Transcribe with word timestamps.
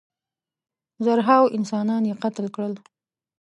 زرهاوو 1.05 1.53
انسانان 1.57 2.03
یې 2.09 2.15
قتل 2.23 2.45
کړل. 2.55 2.73